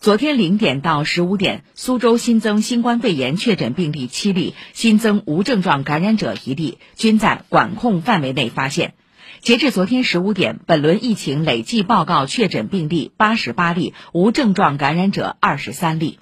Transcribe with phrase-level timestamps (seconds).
[0.00, 8.94] 昨天零点到十五点苏州新增新冠肺炎确诊病例七例新增无症状感染者一例均在管控范围内发现。
[9.40, 16.20] 截至昨天十五点本轮疫情累计报告确诊病例八十八例无症状感染者二十三例。